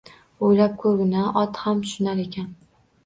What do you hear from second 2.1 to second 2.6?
ekan